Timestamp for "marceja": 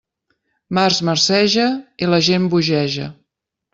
1.09-1.67